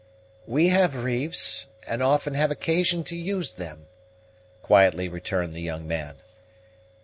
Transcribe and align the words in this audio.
"We 0.47 0.69
have 0.69 0.95
reefs, 1.03 1.67
and 1.85 2.01
often 2.01 2.33
have 2.33 2.49
occasion 2.49 3.03
to 3.03 3.15
use 3.15 3.53
them," 3.53 3.85
quietly 4.63 5.07
returned 5.07 5.53
the 5.53 5.61
young 5.61 5.87
man. 5.87 6.15